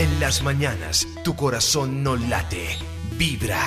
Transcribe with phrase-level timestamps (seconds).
[0.00, 2.68] En las mañanas, tu corazón no late,
[3.18, 3.60] vibra.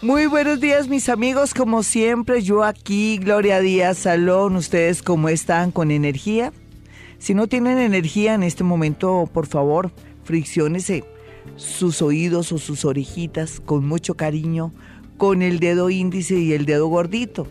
[0.00, 5.70] Muy buenos días mis amigos, como siempre yo aquí, Gloria Díaz Salón, ustedes cómo están
[5.70, 6.54] con energía.
[7.18, 9.92] Si no tienen energía en este momento, por favor,
[10.24, 11.04] fricciónese
[11.56, 14.72] sus oídos o sus orejitas con mucho cariño
[15.18, 17.46] con el dedo índice y el dedo gordito.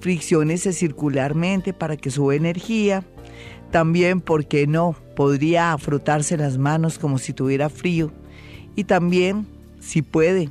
[0.00, 3.04] Fricciónese circularmente para que suba energía.
[3.72, 4.94] También, ¿por qué no?
[5.16, 8.12] Podría frotarse las manos como si tuviera frío.
[8.76, 9.46] Y también,
[9.80, 10.50] si puede,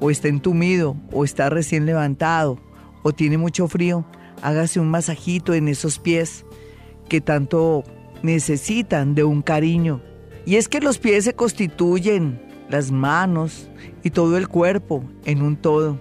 [0.00, 2.58] o está entumido, o está recién levantado,
[3.02, 4.06] o tiene mucho frío,
[4.40, 6.46] hágase un masajito en esos pies
[7.10, 7.84] que tanto
[8.22, 10.00] necesitan de un cariño.
[10.46, 13.68] Y es que los pies se constituyen, las manos
[14.02, 16.00] y todo el cuerpo en un todo.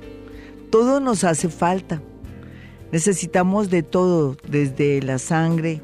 [0.69, 2.01] Todo nos hace falta.
[2.93, 5.81] Necesitamos de todo, desde la sangre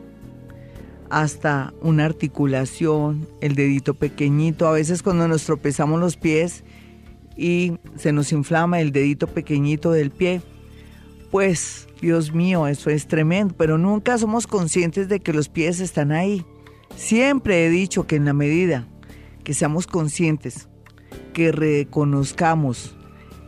[1.13, 4.67] hasta una articulación, el dedito pequeñito.
[4.67, 6.63] A veces cuando nos tropezamos los pies
[7.37, 10.41] y se nos inflama el dedito pequeñito del pie,
[11.29, 16.11] pues Dios mío, eso es tremendo, pero nunca somos conscientes de que los pies están
[16.11, 16.43] ahí.
[16.95, 18.87] Siempre he dicho que en la medida
[19.43, 20.67] que seamos conscientes,
[21.31, 22.95] que reconozcamos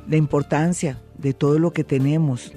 [0.08, 2.54] la importancia de todo lo que tenemos,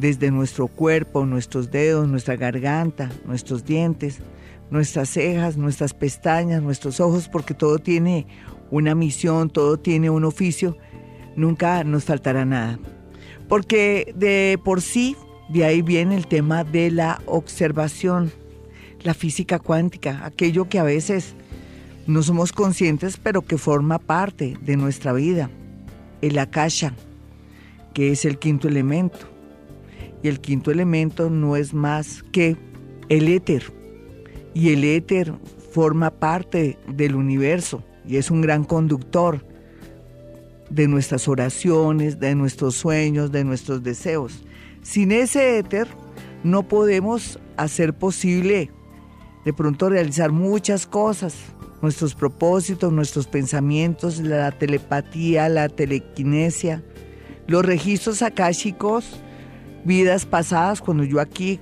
[0.00, 4.18] desde nuestro cuerpo, nuestros dedos, nuestra garganta, nuestros dientes,
[4.70, 8.26] nuestras cejas, nuestras pestañas, nuestros ojos, porque todo tiene
[8.70, 10.76] una misión, todo tiene un oficio,
[11.36, 12.78] nunca nos faltará nada.
[13.48, 15.16] Porque de por sí,
[15.48, 18.32] de ahí viene el tema de la observación,
[19.02, 21.34] la física cuántica, aquello que a veces
[22.06, 25.50] no somos conscientes, pero que forma parte de nuestra vida.
[26.22, 26.94] El akasha,
[27.92, 29.29] que es el quinto elemento.
[30.22, 32.56] Y el quinto elemento no es más que
[33.08, 33.62] el éter.
[34.54, 35.32] Y el éter
[35.72, 39.44] forma parte del universo y es un gran conductor
[40.68, 44.42] de nuestras oraciones, de nuestros sueños, de nuestros deseos.
[44.82, 45.88] Sin ese éter
[46.42, 48.70] no podemos hacer posible
[49.44, 51.34] de pronto realizar muchas cosas,
[51.82, 56.82] nuestros propósitos, nuestros pensamientos, la telepatía, la telequinesia,
[57.46, 59.20] los registros akáshicos,
[59.84, 61.60] vidas pasadas, cuando yo aquí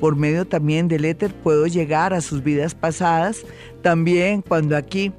[0.00, 3.44] por medio también del éter puedo llegar a sus vidas pasadas,
[3.82, 5.12] también cuando aquí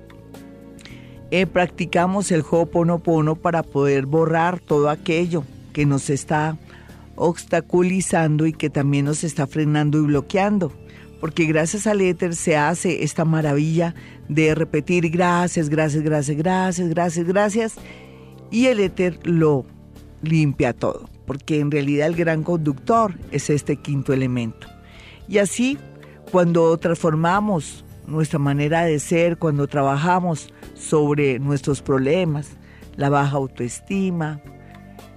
[1.31, 5.43] eh, practicamos el Ho'oponopono para poder borrar todo aquello
[5.73, 6.57] que nos está
[7.15, 10.71] obstaculizando y que también nos está frenando y bloqueando.
[11.19, 13.95] Porque gracias al éter se hace esta maravilla
[14.29, 17.75] de repetir gracias, gracias, gracias, gracias, gracias, gracias.
[18.51, 19.65] Y el éter lo
[20.21, 21.16] limpia todo.
[21.27, 24.67] Porque en realidad el gran conductor es este quinto elemento.
[25.27, 25.77] Y así,
[26.31, 32.57] cuando transformamos nuestra manera de ser, cuando trabajamos sobre nuestros problemas,
[32.95, 34.41] la baja autoestima,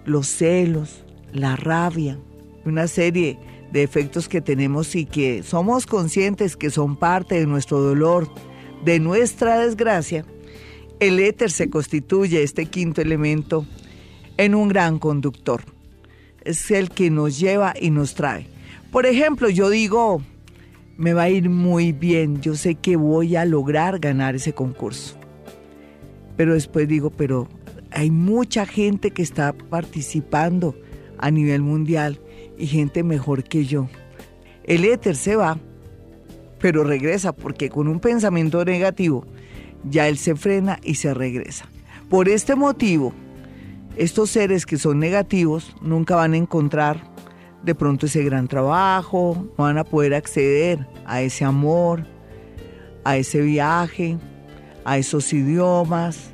[0.04, 2.18] los celos, la rabia,
[2.64, 3.38] una serie
[3.72, 8.28] de efectos que tenemos y que somos conscientes que son parte de nuestro dolor,
[8.84, 10.24] de nuestra desgracia,
[10.98, 13.64] el éter se constituye, este quinto elemento,
[14.36, 15.62] en un gran conductor.
[16.44, 18.46] Es el que nos lleva y nos trae.
[18.90, 20.22] Por ejemplo, yo digo,
[20.96, 25.16] me va a ir muy bien, yo sé que voy a lograr ganar ese concurso.
[26.36, 27.48] Pero después digo, pero
[27.90, 30.74] hay mucha gente que está participando
[31.18, 32.20] a nivel mundial
[32.58, 33.88] y gente mejor que yo.
[34.64, 35.58] El éter se va,
[36.58, 39.26] pero regresa porque con un pensamiento negativo
[39.88, 41.68] ya él se frena y se regresa.
[42.08, 43.14] Por este motivo,
[43.96, 47.10] estos seres que son negativos nunca van a encontrar
[47.62, 52.06] de pronto ese gran trabajo, no van a poder acceder a ese amor,
[53.04, 54.18] a ese viaje,
[54.84, 56.30] a esos idiomas,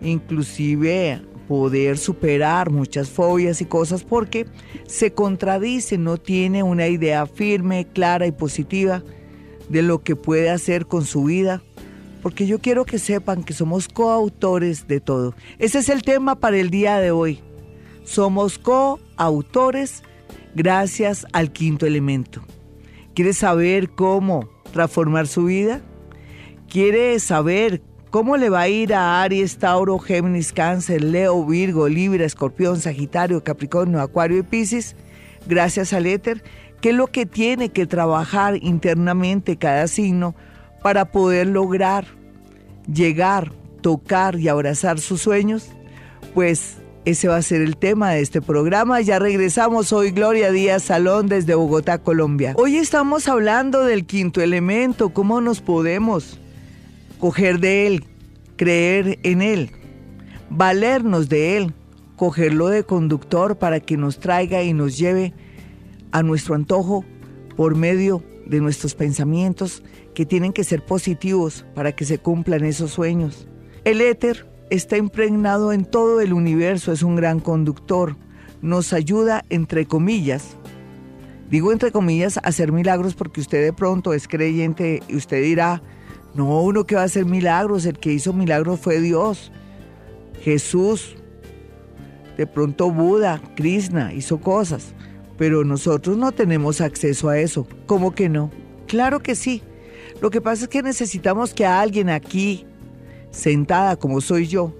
[0.00, 4.46] inclusive poder superar muchas fobias y cosas porque
[4.86, 9.02] se contradice, no tiene una idea firme, clara y positiva
[9.68, 11.62] de lo que puede hacer con su vida,
[12.22, 15.34] porque yo quiero que sepan que somos coautores de todo.
[15.58, 17.40] Ese es el tema para el día de hoy.
[18.04, 20.02] Somos coautores
[20.54, 22.42] gracias al quinto elemento.
[23.14, 25.80] ¿Quiere saber cómo transformar su vida?
[26.68, 32.24] ¿Quiere saber cómo le va a ir a Aries, Tauro, Géminis, Cáncer, Leo, Virgo, Libra,
[32.24, 34.96] Escorpión, Sagitario, Capricornio, Acuario y Piscis?
[35.46, 36.42] Gracias al éter.
[36.80, 40.34] ¿Qué es lo que tiene que trabajar internamente cada signo
[40.82, 42.06] para poder lograr
[42.92, 45.68] llegar, tocar y abrazar sus sueños?
[46.34, 49.00] Pues ese va a ser el tema de este programa.
[49.00, 52.54] Ya regresamos hoy, Gloria Díaz Salón, desde Bogotá, Colombia.
[52.56, 56.38] Hoy estamos hablando del quinto elemento, cómo nos podemos
[57.18, 58.04] coger de Él,
[58.56, 59.70] creer en Él,
[60.50, 61.74] valernos de Él,
[62.16, 65.32] cogerlo de conductor para que nos traiga y nos lleve
[66.12, 67.04] a nuestro antojo
[67.56, 69.82] por medio de nuestros pensamientos
[70.14, 73.48] que tienen que ser positivos para que se cumplan esos sueños.
[73.84, 78.16] El éter está impregnado en todo el universo, es un gran conductor,
[78.62, 80.56] nos ayuda, entre comillas,
[81.50, 85.82] digo entre comillas, a hacer milagros porque usted de pronto es creyente y usted dirá,
[86.34, 89.50] no, uno que va a hacer milagros, el que hizo milagros fue Dios,
[90.42, 91.16] Jesús,
[92.36, 94.94] de pronto Buda, Krishna hizo cosas,
[95.36, 97.66] pero nosotros no tenemos acceso a eso.
[97.86, 98.50] ¿Cómo que no?
[98.86, 99.62] Claro que sí.
[100.20, 102.66] Lo que pasa es que necesitamos que alguien aquí,
[103.30, 104.74] sentada como soy yo,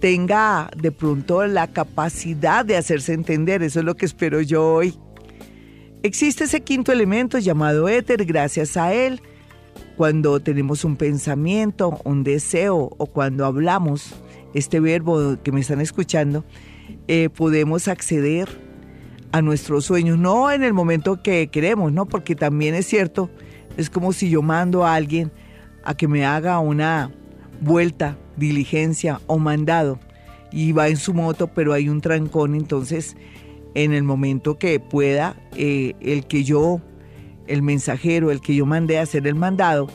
[0.00, 3.62] tenga de pronto la capacidad de hacerse entender.
[3.62, 4.98] Eso es lo que espero yo hoy.
[6.02, 9.22] Existe ese quinto elemento llamado éter, gracias a él,
[9.96, 14.14] cuando tenemos un pensamiento, un deseo o cuando hablamos,
[14.52, 16.44] este verbo que me están escuchando,
[17.08, 18.48] eh, podemos acceder
[19.32, 22.06] a nuestros sueños, no en el momento que queremos, ¿no?
[22.06, 23.30] Porque también es cierto,
[23.76, 25.32] es como si yo mando a alguien
[25.84, 27.10] a que me haga una
[27.60, 29.98] vuelta, diligencia o mandado
[30.50, 33.16] y va en su moto, pero hay un trancón, entonces
[33.74, 36.80] en el momento que pueda, eh, el que yo,
[37.46, 39.88] el mensajero, el que yo mandé a hacer el mandado,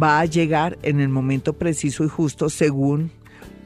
[0.00, 3.10] va a llegar en el momento preciso y justo según,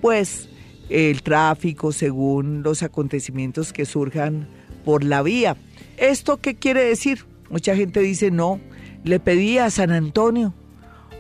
[0.01, 0.49] pues,
[0.89, 4.49] el tráfico según los acontecimientos que surjan
[4.85, 5.57] por la vía.
[5.97, 7.25] ¿Esto qué quiere decir?
[7.51, 8.61] Mucha gente dice, no,
[9.07, 10.53] le pedí a San Antonio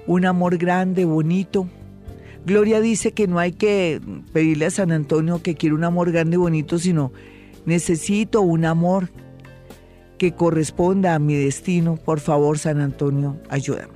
[0.06, 1.68] un amor grande, bonito.
[2.44, 4.00] Gloria dice que no hay que
[4.32, 7.12] pedirle a San Antonio que quiere un amor grande, bonito, sino
[7.64, 9.08] necesito un amor
[10.18, 11.96] que corresponda a mi destino.
[11.96, 13.94] Por favor, San Antonio, ayúdame.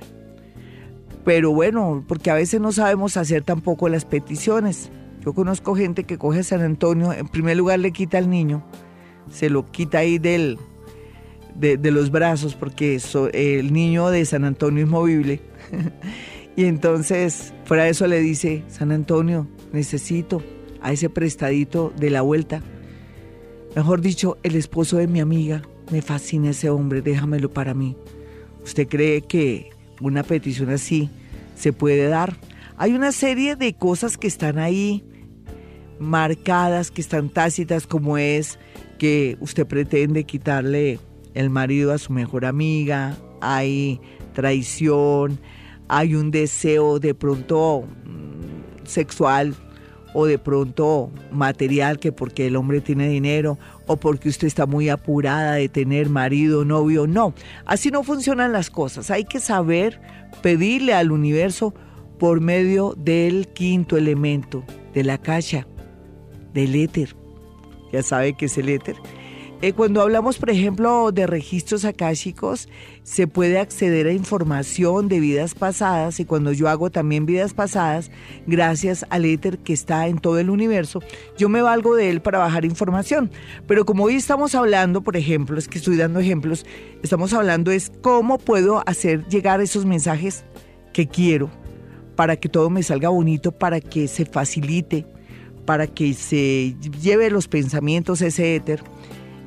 [1.25, 4.89] Pero bueno, porque a veces no sabemos hacer tampoco las peticiones.
[5.23, 8.63] Yo conozco gente que coge a San Antonio, en primer lugar le quita al niño,
[9.29, 10.57] se lo quita ahí del,
[11.61, 12.99] de, los brazos, porque
[13.33, 15.41] el niño de San Antonio es movible.
[16.55, 20.43] y entonces, fuera de eso le dice, San Antonio, necesito
[20.81, 22.61] a ese prestadito de la vuelta.
[23.75, 25.61] Mejor dicho, el esposo de mi amiga,
[25.91, 27.95] me fascina ese hombre, déjamelo para mí.
[28.63, 29.69] ¿Usted cree que
[30.01, 31.09] una petición así
[31.55, 32.37] se puede dar?
[32.77, 35.03] Hay una serie de cosas que están ahí
[35.99, 38.57] marcadas, que están tácitas, como es
[38.97, 40.99] que usted pretende quitarle
[41.33, 43.99] el marido a su mejor amiga, hay
[44.33, 45.39] traición,
[45.87, 49.55] hay un deseo de pronto mm, sexual
[50.13, 53.57] o de pronto material que porque el hombre tiene dinero
[53.87, 57.33] o porque usted está muy apurada de tener marido, novio, no.
[57.65, 59.09] Así no funcionan las cosas.
[59.11, 60.01] Hay que saber
[60.41, 61.73] pedirle al universo
[62.19, 64.63] por medio del quinto elemento,
[64.93, 65.65] de la cacha
[66.53, 67.15] del éter.
[67.91, 68.95] Ya sabe que es el éter.
[69.63, 72.67] Eh, cuando hablamos, por ejemplo, de registros akáshicos,
[73.03, 78.09] se puede acceder a información de vidas pasadas y cuando yo hago también vidas pasadas,
[78.47, 80.99] gracias al éter que está en todo el universo,
[81.37, 83.29] yo me valgo de él para bajar información.
[83.67, 86.65] Pero como hoy estamos hablando, por ejemplo, es que estoy dando ejemplos,
[87.03, 90.43] estamos hablando es cómo puedo hacer llegar esos mensajes
[90.91, 91.51] que quiero
[92.15, 95.05] para que todo me salga bonito, para que se facilite
[95.65, 98.83] para que se lleve los pensamientos ese éter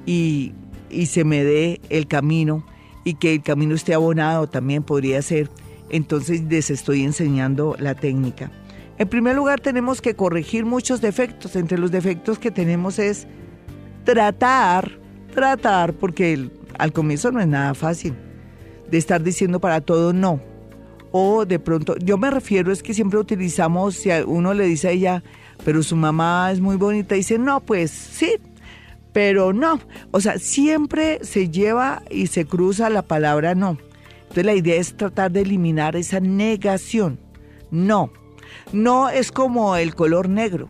[0.06, 0.52] y,
[1.06, 2.64] se me dé el camino
[3.04, 5.50] y que el camino esté abonado también podría ser.
[5.90, 8.50] Entonces les estoy enseñando la técnica.
[8.96, 11.56] En primer lugar tenemos que corregir muchos defectos.
[11.56, 13.26] Entre los defectos que tenemos es
[14.04, 14.98] tratar,
[15.34, 18.14] tratar, porque al comienzo no es nada fácil,
[18.90, 20.40] de estar diciendo para todo no.
[21.10, 24.90] O de pronto, yo me refiero es que siempre utilizamos, si uno le dice a
[24.90, 25.22] ella,
[25.64, 28.36] pero su mamá es muy bonita, y dice, no, pues sí,
[29.14, 29.80] pero no.
[30.10, 33.78] O sea, siempre se lleva y se cruza la palabra no.
[34.22, 37.18] Entonces la idea es tratar de eliminar esa negación.
[37.70, 38.12] No.
[38.72, 40.68] No es como el color negro,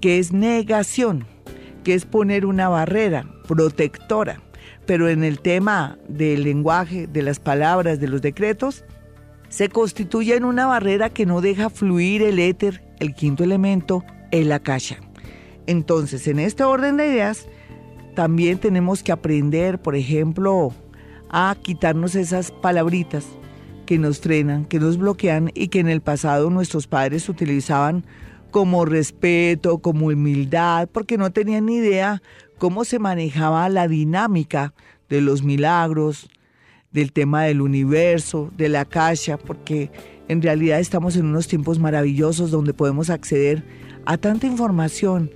[0.00, 1.26] que es negación,
[1.82, 4.40] que es poner una barrera protectora.
[4.86, 8.84] Pero en el tema del lenguaje, de las palabras, de los decretos,
[9.48, 14.52] se constituye en una barrera que no deja fluir el éter, el quinto elemento, el
[14.52, 15.00] akasha.
[15.68, 17.46] Entonces, en este orden de ideas,
[18.14, 20.72] también tenemos que aprender, por ejemplo,
[21.28, 23.26] a quitarnos esas palabritas
[23.84, 28.06] que nos frenan, que nos bloquean y que en el pasado nuestros padres utilizaban
[28.50, 32.22] como respeto, como humildad, porque no tenían ni idea
[32.56, 34.72] cómo se manejaba la dinámica
[35.10, 36.30] de los milagros,
[36.92, 39.90] del tema del universo, de la cacha, porque
[40.28, 43.64] En realidad estamos en unos tiempos maravillosos donde podemos acceder
[44.04, 45.30] a tanta información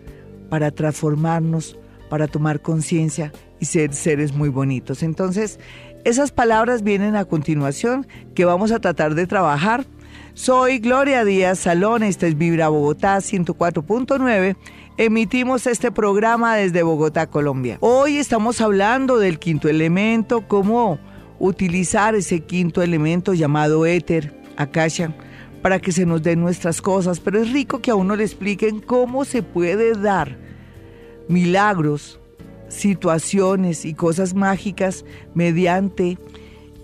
[0.53, 1.79] para transformarnos,
[2.11, 5.03] para tomar conciencia y ser seres muy bonitos.
[5.03, 5.59] Entonces,
[6.05, 9.87] esas palabras vienen a continuación que vamos a tratar de trabajar.
[10.35, 14.57] Soy Gloria Díaz Salón, esta es Vibra Bogotá 104.9.
[14.99, 17.79] Emitimos este programa desde Bogotá, Colombia.
[17.81, 20.99] Hoy estamos hablando del quinto elemento, cómo
[21.39, 25.15] utilizar ese quinto elemento llamado éter, akasha,
[25.63, 27.21] para que se nos den nuestras cosas.
[27.21, 30.37] Pero es rico que a uno le expliquen cómo se puede dar
[31.29, 32.21] milagros,
[32.69, 35.05] situaciones y cosas mágicas
[35.35, 36.19] mediante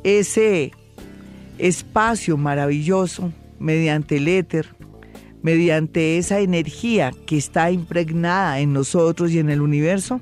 [0.04, 0.72] ese
[1.58, 4.68] espacio maravilloso, mediante el éter,
[5.42, 10.20] mediante esa energía que está impregnada en nosotros y en el universo,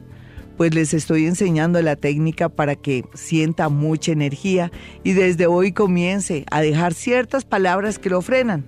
[0.57, 4.73] pues les estoy enseñando la técnica para que sienta mucha energía
[5.05, 8.65] y desde hoy comience a dejar ciertas palabras que lo frenan.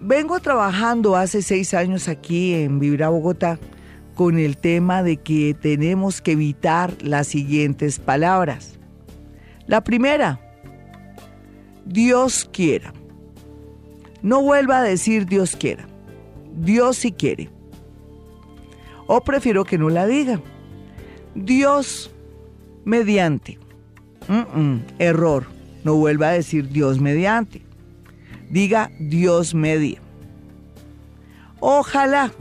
[0.00, 3.58] Vengo trabajando hace seis años aquí en Vibra Bogotá
[4.14, 8.78] con el tema de que tenemos que evitar las siguientes palabras.
[9.66, 10.40] La primera,
[11.84, 12.92] Dios quiera.
[14.22, 15.86] No vuelva a decir Dios quiera.
[16.56, 17.50] Dios si quiere.
[19.06, 20.40] O prefiero que no la diga.
[21.34, 22.10] Dios
[22.84, 23.58] mediante.
[24.98, 25.46] error.
[25.84, 27.62] No vuelva a decir Dios mediante.
[28.50, 30.00] Diga Dios media.
[31.60, 32.32] Ojalá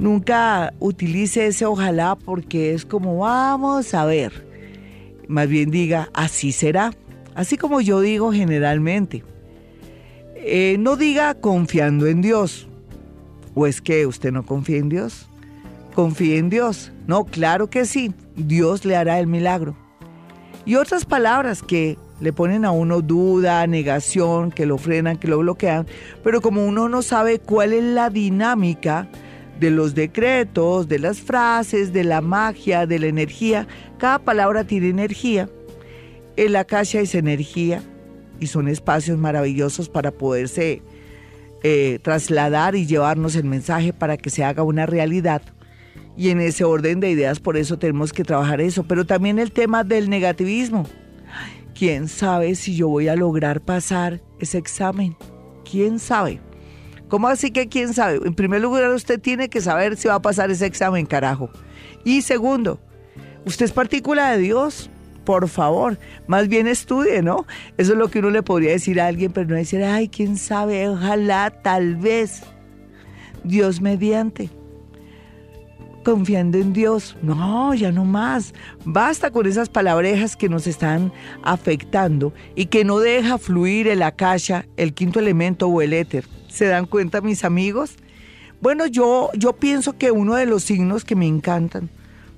[0.00, 4.46] Nunca utilice ese ojalá porque es como vamos a ver.
[5.28, 6.94] Más bien diga, así será.
[7.34, 9.22] Así como yo digo generalmente.
[10.36, 12.66] Eh, no diga confiando en Dios.
[13.54, 15.29] ¿O es que usted no confía en Dios?
[15.94, 16.92] Confíe en Dios.
[17.06, 18.14] No, claro que sí.
[18.36, 19.76] Dios le hará el milagro.
[20.64, 25.38] Y otras palabras que le ponen a uno duda, negación, que lo frenan, que lo
[25.38, 25.86] bloquean.
[26.22, 29.08] Pero como uno no sabe cuál es la dinámica,
[29.60, 33.68] de los decretos, de las frases, de la magia, de la energía.
[33.98, 35.50] Cada palabra tiene energía.
[36.36, 37.82] El acacia es energía
[38.40, 40.82] y son espacios maravillosos para poderse
[41.62, 45.42] eh, trasladar y llevarnos el mensaje para que se haga una realidad.
[46.20, 48.82] Y en ese orden de ideas, por eso tenemos que trabajar eso.
[48.82, 50.84] Pero también el tema del negativismo.
[51.74, 55.16] ¿Quién sabe si yo voy a lograr pasar ese examen?
[55.64, 56.38] ¿Quién sabe?
[57.08, 58.20] ¿Cómo así que quién sabe?
[58.22, 61.48] En primer lugar, usted tiene que saber si va a pasar ese examen, carajo.
[62.04, 62.78] Y segundo,
[63.46, 64.90] usted es partícula de Dios.
[65.24, 67.46] Por favor, más bien estudie, ¿no?
[67.78, 70.36] Eso es lo que uno le podría decir a alguien, pero no decir, ay, quién
[70.36, 72.42] sabe, ojalá, tal vez.
[73.42, 74.59] Dios mediante.
[76.04, 77.16] Confiando en Dios.
[77.22, 78.54] No, ya no más.
[78.84, 84.66] Basta con esas palabrejas que nos están afectando y que no deja fluir el akasha,
[84.76, 86.24] el quinto elemento o el éter.
[86.48, 87.96] ¿Se dan cuenta mis amigos?
[88.62, 91.88] Bueno, yo, yo pienso que uno de los signos que me encantan,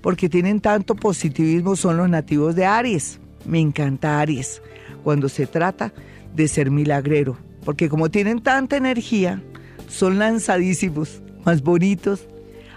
[0.01, 3.21] porque tienen tanto positivismo, son los nativos de Aries.
[3.45, 4.63] Me encanta Aries,
[5.03, 5.93] cuando se trata
[6.35, 9.43] de ser milagrero, porque como tienen tanta energía,
[9.89, 12.29] son lanzadísimos, más bonitos,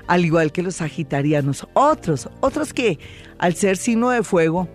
[0.07, 1.67] al igual que los sagitarianos.
[1.73, 2.99] Otros, otros que
[3.37, 4.67] al ser signo de fuego,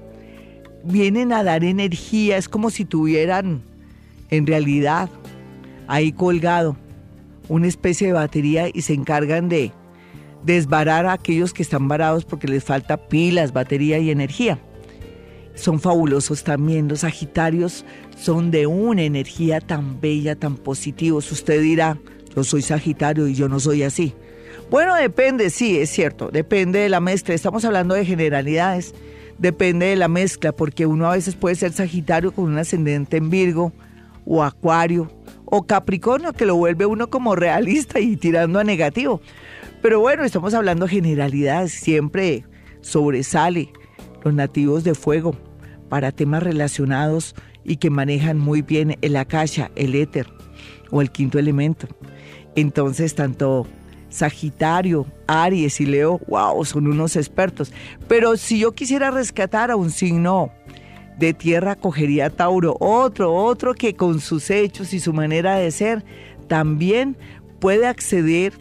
[0.84, 3.62] vienen a dar energía, es como si tuvieran
[4.30, 5.08] en realidad
[5.86, 6.76] ahí colgado,
[7.48, 9.72] una especie de batería y se encargan de
[10.44, 14.58] desbarar a aquellos que están varados porque les falta pilas, batería y energía.
[15.54, 17.84] Son fabulosos también, los Sagitarios
[18.16, 21.18] son de una energía tan bella, tan positiva.
[21.18, 21.98] Usted dirá,
[22.34, 24.14] yo soy Sagitario y yo no soy así.
[24.70, 27.34] Bueno, depende, sí, es cierto, depende de la mezcla.
[27.34, 28.94] Estamos hablando de generalidades,
[29.36, 33.30] depende de la mezcla, porque uno a veces puede ser Sagitario con un ascendente en
[33.30, 33.72] Virgo
[34.24, 35.10] o Acuario
[35.44, 39.20] o Capricornio, que lo vuelve uno como realista y tirando a negativo.
[39.82, 42.44] Pero bueno, estamos hablando generalidades, siempre
[42.80, 43.72] sobresale
[44.22, 45.34] los nativos de fuego
[45.88, 47.34] para temas relacionados
[47.64, 50.28] y que manejan muy bien el akasha, el éter
[50.92, 51.88] o el quinto elemento.
[52.54, 53.66] Entonces, tanto
[54.10, 57.72] Sagitario, Aries y Leo, wow, son unos expertos.
[58.08, 60.50] Pero si yo quisiera rescatar a un signo
[61.18, 66.04] de tierra cogería Tauro, otro, otro que con sus hechos y su manera de ser
[66.48, 67.16] también
[67.60, 68.54] puede acceder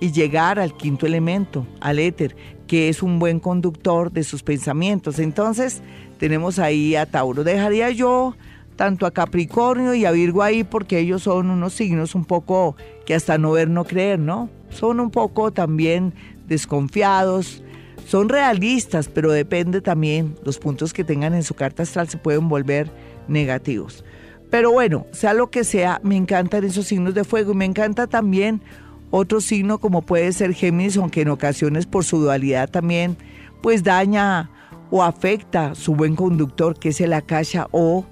[0.00, 5.18] y llegar al quinto elemento, al éter, que es un buen conductor de sus pensamientos.
[5.18, 5.82] Entonces,
[6.18, 7.44] tenemos ahí a Tauro.
[7.44, 8.34] Dejaría yo
[8.80, 13.14] tanto a Capricornio y a Virgo ahí porque ellos son unos signos un poco que
[13.14, 14.48] hasta no ver, no creer, ¿no?
[14.70, 16.14] Son un poco también
[16.46, 17.62] desconfiados,
[18.06, 22.48] son realistas, pero depende también, los puntos que tengan en su carta astral se pueden
[22.48, 22.90] volver
[23.28, 24.02] negativos.
[24.48, 28.06] Pero bueno, sea lo que sea, me encantan esos signos de fuego y me encanta
[28.06, 28.62] también
[29.10, 33.18] otro signo como puede ser Géminis, aunque en ocasiones por su dualidad también
[33.60, 34.48] pues daña
[34.90, 38.06] o afecta su buen conductor, que es el akasha, o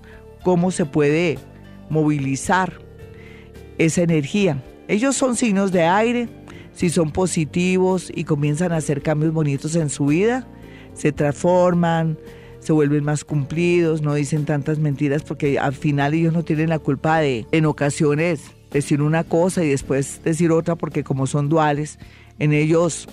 [0.49, 1.39] cómo se puede
[1.91, 2.73] movilizar
[3.77, 4.65] esa energía.
[4.89, 6.27] Ellos son signos de aire,
[6.73, 10.47] si son positivos y comienzan a hacer cambios bonitos en su vida,
[10.95, 12.17] se transforman,
[12.61, 16.79] se vuelven más cumplidos, no dicen tantas mentiras porque al final ellos no tienen la
[16.79, 18.41] culpa de, en ocasiones,
[18.71, 21.99] decir una cosa y después decir otra porque como son duales,
[22.39, 23.07] en ellos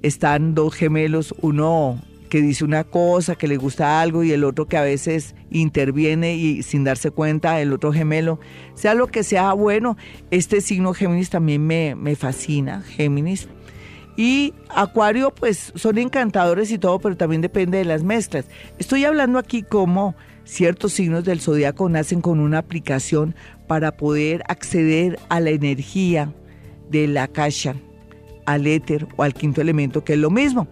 [0.00, 2.00] están dos gemelos, uno
[2.34, 6.34] que dice una cosa, que le gusta algo y el otro que a veces interviene
[6.34, 8.40] y sin darse cuenta, el otro gemelo,
[8.74, 9.96] sea lo que sea, bueno,
[10.32, 13.46] este signo Géminis también me, me fascina, Géminis.
[14.16, 18.46] Y Acuario, pues son encantadores y todo, pero también depende de las mezclas.
[18.80, 23.36] Estoy hablando aquí como ciertos signos del zodiaco nacen con una aplicación
[23.68, 26.32] para poder acceder a la energía
[26.90, 27.76] de la cacha,
[28.44, 30.66] al éter o al quinto elemento, que es lo mismo.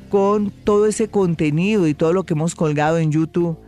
[0.09, 3.59] con todo ese contenido y todo lo que hemos colgado en YouTube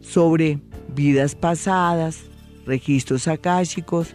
[0.00, 0.60] sobre
[0.94, 2.22] vidas pasadas,
[2.66, 4.14] registros akáshicos,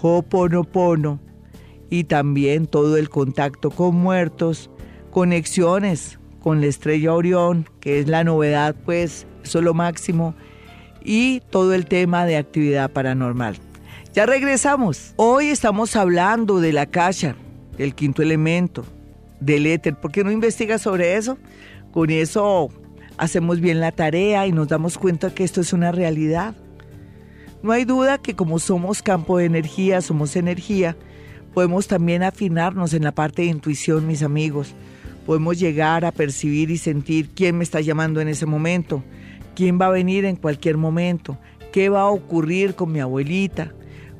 [0.00, 1.18] Ho'oponopono
[1.90, 4.70] y también todo el contacto con muertos,
[5.10, 10.34] conexiones con la estrella Orión, que es la novedad, pues eso es lo máximo,
[11.02, 13.56] y todo el tema de actividad paranormal.
[14.14, 15.12] Ya regresamos.
[15.16, 17.34] Hoy estamos hablando de la cacha,
[17.76, 18.84] del quinto elemento,
[19.40, 19.96] del éter.
[19.96, 21.36] ¿Por qué no investiga sobre eso?
[21.90, 22.68] Con eso
[23.18, 26.54] hacemos bien la tarea y nos damos cuenta que esto es una realidad.
[27.64, 30.96] No hay duda que como somos campo de energía, somos energía,
[31.52, 34.76] podemos también afinarnos en la parte de intuición, mis amigos.
[35.26, 39.02] Podemos llegar a percibir y sentir quién me está llamando en ese momento,
[39.56, 41.36] quién va a venir en cualquier momento,
[41.72, 43.72] qué va a ocurrir con mi abuelita,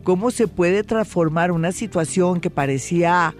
[0.04, 3.34] cómo se puede transformar una situación que parecía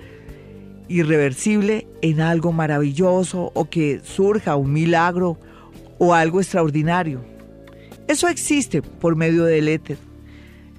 [0.89, 5.39] irreversible en algo maravilloso o que surja un milagro
[5.99, 7.21] o algo extraordinario.
[8.09, 9.99] Eso existe por medio del éter.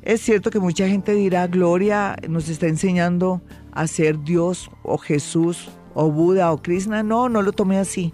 [0.02, 5.70] Es cierto que mucha gente dirá, Gloria nos está enseñando a ser Dios o Jesús
[5.96, 7.02] o Buda o Krishna.
[7.02, 8.14] No, no lo tomé así.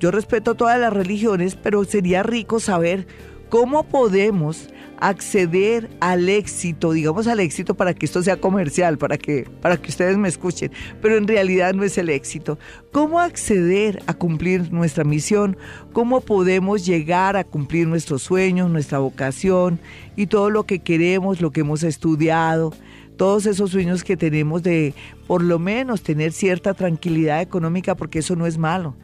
[0.00, 3.06] Yo respeto todas las religiones, pero sería rico saber
[3.48, 9.48] cómo podemos acceder al éxito, digamos al éxito para que esto sea comercial, para que,
[9.60, 10.70] para que ustedes me escuchen,
[11.02, 12.58] pero en realidad no es el éxito.
[12.92, 15.56] ¿Cómo acceder a cumplir nuestra misión?
[15.92, 19.78] ¿Cómo podemos llegar a cumplir nuestros sueños, nuestra vocación
[20.16, 22.72] y todo lo que queremos, lo que hemos estudiado?
[23.16, 24.94] Todos esos sueños que tenemos de
[25.26, 28.96] por lo menos tener cierta tranquilidad económica, porque eso no es malo.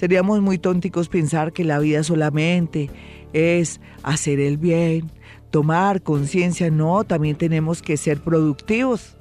[0.00, 2.88] Seríamos muy tónticos pensar que la vida solamente
[3.34, 5.10] es hacer el bien,
[5.50, 9.18] tomar conciencia, no, también tenemos que ser productivos.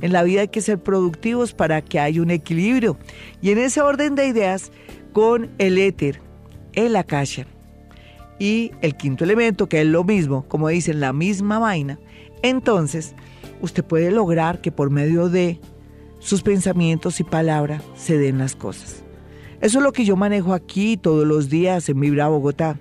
[0.00, 2.96] En la vida hay que ser productivos para que haya un equilibrio.
[3.42, 4.72] Y en ese orden de ideas,
[5.12, 6.22] con el éter,
[6.72, 7.44] el akasha
[8.38, 11.98] y el quinto elemento, que es lo mismo, como dicen, la misma vaina,
[12.42, 13.14] entonces
[13.60, 15.60] usted puede lograr que por medio de
[16.18, 19.03] sus pensamientos y palabras se den las cosas.
[19.64, 22.78] Eso es lo que yo manejo aquí todos los días en Vibra Bogotá,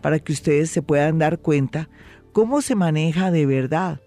[0.00, 1.88] para que ustedes se puedan dar cuenta
[2.32, 4.00] cómo se maneja de verdad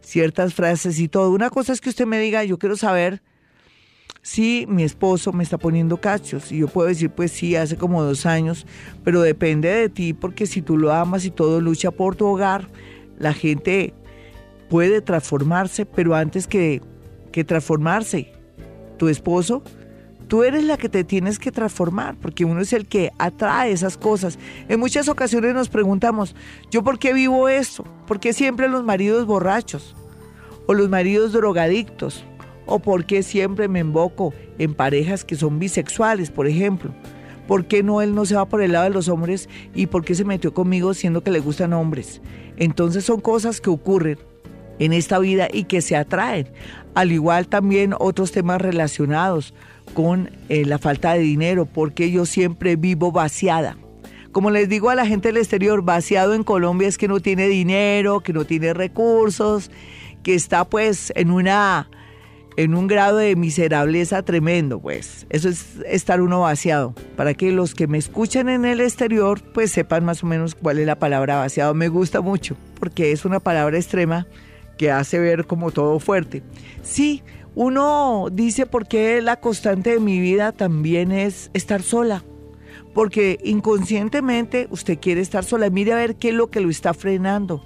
[0.00, 1.30] ciertas frases y todo.
[1.30, 3.20] Una cosa es que usted me diga, yo quiero saber
[4.22, 6.52] si mi esposo me está poniendo cachos.
[6.52, 8.66] Y yo puedo decir, pues sí, hace como dos años,
[9.04, 12.66] pero depende de ti, porque si tú lo amas y todo lucha por tu hogar,
[13.18, 13.92] la gente
[14.70, 16.80] puede transformarse, pero antes que,
[17.30, 18.32] que transformarse,
[18.96, 19.62] tu esposo
[20.28, 23.96] Tú eres la que te tienes que transformar, porque uno es el que atrae esas
[23.96, 24.38] cosas.
[24.68, 26.34] En muchas ocasiones nos preguntamos,
[26.70, 27.84] ¿yo por qué vivo esto?
[28.06, 29.94] ¿Por qué siempre los maridos borrachos?
[30.66, 32.24] ¿O los maridos drogadictos?
[32.66, 36.94] ¿O por qué siempre me invoco en parejas que son bisexuales, por ejemplo?
[37.46, 40.14] ¿Por qué no no se va por el lado de los hombres y por qué
[40.14, 42.22] se metió conmigo siendo que le gustan hombres?
[42.56, 44.18] Entonces son cosas que ocurren
[44.78, 46.48] en esta vida y que se atraen.
[46.94, 49.52] Al igual también otros temas relacionados
[49.92, 53.76] con eh, la falta de dinero, porque yo siempre vivo vaciada.
[54.32, 57.46] Como les digo a la gente del exterior, vaciado en Colombia es que no tiene
[57.46, 59.70] dinero, que no tiene recursos,
[60.24, 61.88] que está pues en una
[62.56, 65.26] en un grado de miserableza tremendo, pues.
[65.30, 66.94] Eso es estar uno vaciado.
[67.16, 70.78] Para que los que me escuchan en el exterior, pues sepan más o menos cuál
[70.78, 71.74] es la palabra vaciado.
[71.74, 74.26] Me gusta mucho, porque es una palabra extrema
[74.78, 76.42] que hace ver como todo fuerte.
[76.82, 77.22] Sí,
[77.54, 82.24] uno dice por qué la constante de mi vida también es estar sola.
[82.92, 85.70] Porque inconscientemente usted quiere estar sola.
[85.70, 87.64] Mire a ver qué es lo que lo está frenando.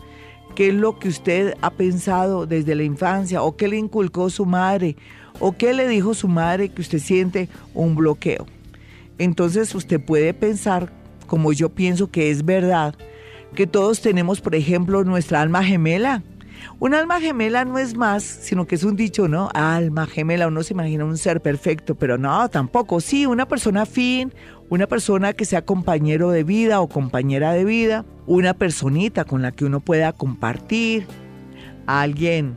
[0.54, 3.42] ¿Qué es lo que usted ha pensado desde la infancia?
[3.42, 4.96] ¿O qué le inculcó su madre?
[5.40, 8.46] ¿O qué le dijo su madre que usted siente un bloqueo?
[9.18, 10.92] Entonces usted puede pensar,
[11.26, 12.94] como yo pienso que es verdad,
[13.54, 16.22] que todos tenemos, por ejemplo, nuestra alma gemela
[16.80, 19.50] un alma gemela no es más, sino que es un dicho, ¿no?
[19.54, 23.00] Alma gemela, uno se imagina un ser perfecto, pero no, tampoco.
[23.00, 24.32] Sí, una persona fin,
[24.68, 29.52] una persona que sea compañero de vida o compañera de vida, una personita con la
[29.52, 31.06] que uno pueda compartir,
[31.86, 32.56] alguien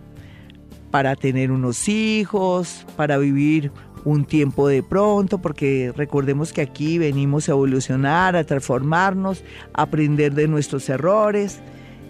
[0.91, 3.71] para tener unos hijos, para vivir
[4.03, 10.33] un tiempo de pronto, porque recordemos que aquí venimos a evolucionar, a transformarnos, a aprender
[10.33, 11.61] de nuestros errores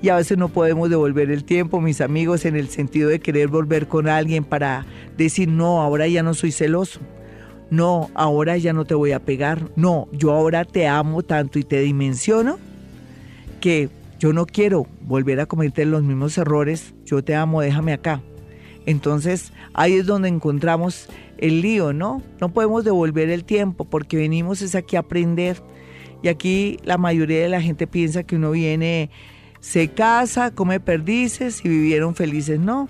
[0.02, 3.48] y a veces no podemos devolver el tiempo, mis amigos, en el sentido de querer
[3.48, 4.86] volver con alguien para
[5.18, 7.00] decir, no, ahora ya no soy celoso.
[7.70, 9.70] No, ahora ya no te voy a pegar.
[9.76, 12.58] No, yo ahora te amo tanto y te dimensiono
[13.62, 16.94] que yo no quiero volver a cometer los mismos errores.
[17.06, 18.22] Yo te amo, déjame acá.
[18.86, 22.22] Entonces ahí es donde encontramos el lío, ¿no?
[22.42, 25.62] No podemos devolver el tiempo porque venimos es aquí a aprender.
[26.24, 29.10] Y aquí la mayoría de la gente piensa que uno viene
[29.62, 32.60] se casa, come perdices y vivieron felices.
[32.60, 32.90] No,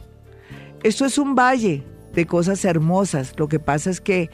[0.84, 3.34] esto es un valle de cosas hermosas.
[3.38, 4.32] Lo que pasa es que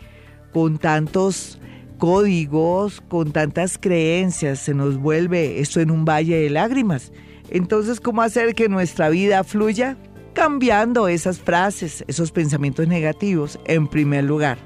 [0.54, 1.60] con tantos
[1.98, 7.12] códigos, con tantas creencias, se nos vuelve esto en un valle de lágrimas.
[7.50, 9.98] Entonces, ¿cómo hacer que nuestra vida fluya?
[10.34, 14.60] Cambiando esas frases, esos pensamientos negativos, en primer lugar.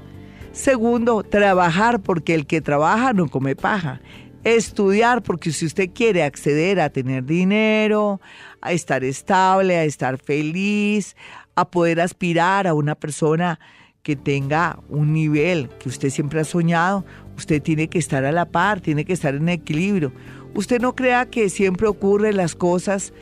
[0.52, 4.02] Segundo, trabajar porque el que trabaja no come paja
[4.44, 8.20] estudiar, porque si usted quiere acceder a tener dinero,
[8.60, 11.16] a estar estable, a estar feliz,
[11.54, 13.60] a poder aspirar a una persona
[14.02, 17.04] que tenga un nivel que usted siempre ha soñado,
[17.36, 20.12] usted tiene que estar a la par, tiene que estar en equilibrio.
[20.54, 23.12] Usted no crea que siempre ocurren las cosas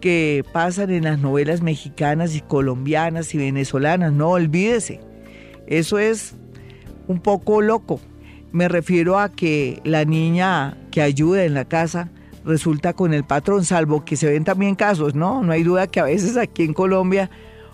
[0.00, 5.00] que pasan en las novelas mexicanas y colombianas y venezolanas, no olvídese.
[5.66, 6.36] Eso es
[7.08, 8.00] un poco loco.
[8.52, 12.10] Me refiero a que la niña que ayuda en la casa
[12.44, 15.42] resulta con el patrón, salvo que se ven también casos, ¿no?
[15.42, 17.30] No hay duda que a veces aquí en Colombia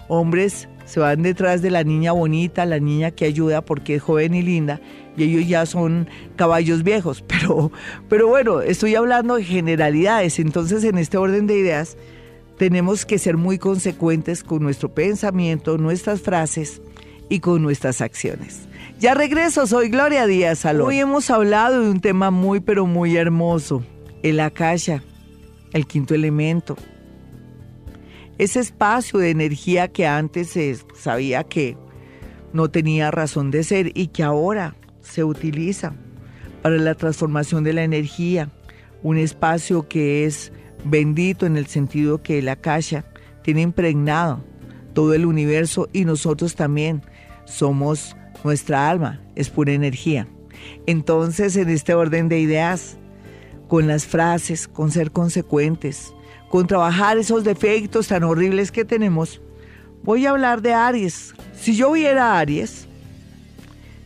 [0.09, 4.35] hombres se van detrás de la niña bonita, la niña que ayuda porque es joven
[4.35, 4.81] y linda,
[5.17, 7.25] y ellos ya son caballos viejos.
[7.29, 7.71] Pero,
[8.09, 11.97] pero bueno, estoy hablando de generalidades, entonces en este orden de ideas
[12.59, 16.81] tenemos que ser muy consecuentes con nuestro pensamiento, nuestras frases
[17.29, 18.67] y con nuestras acciones.
[19.05, 20.89] Ya regreso, soy Gloria Díaz Salón.
[20.89, 23.85] Hoy hemos hablado de un tema muy pero muy hermoso,
[24.23, 25.03] el akasha,
[25.75, 26.75] el quinto elemento.
[28.39, 31.77] Ese espacio de energía que antes se sabía que
[32.55, 35.93] no tenía razón de ser y que ahora se utiliza
[36.63, 38.51] para la transformación de la energía.
[39.03, 40.51] Un espacio que es
[40.83, 43.05] bendito en el sentido que el akasha
[43.43, 44.43] tiene impregnado
[44.95, 47.03] todo el universo y nosotros también
[47.45, 50.29] somos nuestra alma es pura energía.
[50.87, 52.97] Entonces, en este orden de ideas,
[53.69, 56.15] con las frases, con ser consecuentes,
[56.51, 59.41] con trabajar esos defectos tan horribles que tenemos,
[60.03, 61.35] voy a hablar de Aries.
[61.55, 62.87] Si yo viera Aries,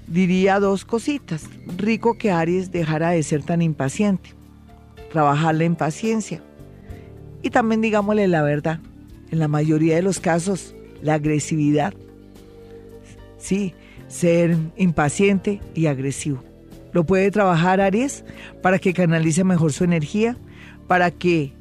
[0.06, 1.44] diría dos cositas.
[1.76, 4.30] Rico que Aries dejara de ser tan impaciente,
[5.12, 6.42] trabajar la impaciencia.
[7.42, 8.80] Y también digámosle la verdad,
[9.30, 11.92] en la mayoría de los casos, la agresividad.
[13.38, 13.74] Sí,
[14.08, 16.42] ser impaciente y agresivo.
[16.92, 18.24] Lo puede trabajar Aries
[18.62, 20.36] para que canalice mejor su energía,
[20.86, 21.52] para que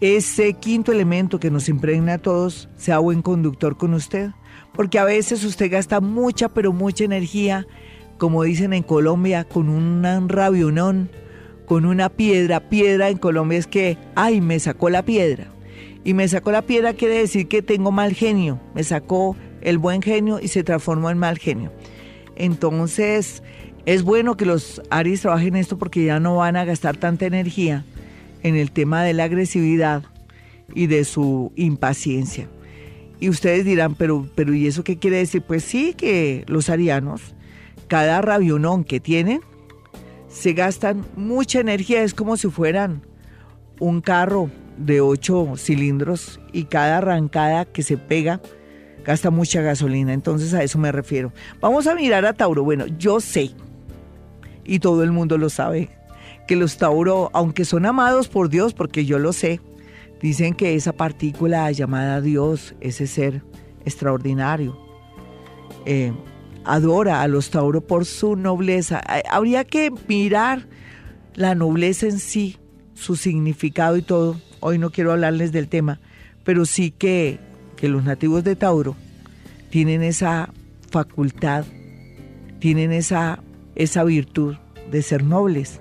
[0.00, 4.30] ese quinto elemento que nos impregna a todos sea buen conductor con usted,
[4.74, 7.66] porque a veces usted gasta mucha, pero mucha energía
[8.22, 11.10] como dicen en Colombia, con un rabionón,
[11.66, 12.60] con una piedra.
[12.68, 15.48] Piedra en Colombia es que, ay, me sacó la piedra.
[16.04, 18.60] Y me sacó la piedra quiere decir que tengo mal genio.
[18.76, 21.72] Me sacó el buen genio y se transformó en mal genio.
[22.36, 23.42] Entonces,
[23.86, 27.84] es bueno que los Aries trabajen esto porque ya no van a gastar tanta energía
[28.42, 30.04] en el tema de la agresividad
[30.74, 32.48] y de su impaciencia.
[33.20, 35.42] Y ustedes dirán, pero, pero ¿y eso qué quiere decir?
[35.42, 37.34] Pues sí, que los arianos
[37.92, 39.42] cada rabionón que tienen,
[40.26, 42.02] se gastan mucha energía.
[42.02, 43.02] Es como si fueran
[43.80, 48.40] un carro de ocho cilindros y cada arrancada que se pega
[49.04, 50.12] gasta mucha gasolina.
[50.12, 51.32] Entonces a eso me refiero.
[51.60, 52.64] Vamos a mirar a Tauro.
[52.64, 53.50] Bueno, yo sé,
[54.64, 55.90] y todo el mundo lo sabe,
[56.46, 59.60] que los Tauro, aunque son amados por Dios, porque yo lo sé,
[60.20, 63.42] dicen que esa partícula llamada Dios, ese ser
[63.84, 64.78] extraordinario,
[65.84, 66.12] eh,
[66.64, 69.02] adora a los Tauro por su nobleza.
[69.30, 70.66] Habría que mirar
[71.34, 72.58] la nobleza en sí,
[72.94, 74.36] su significado y todo.
[74.60, 76.00] Hoy no quiero hablarles del tema,
[76.44, 77.40] pero sí que,
[77.82, 78.94] que los nativos de Tauro
[79.68, 80.50] tienen esa
[80.92, 81.64] facultad,
[82.60, 83.42] tienen esa,
[83.74, 84.54] esa virtud
[84.92, 85.80] de ser nobles.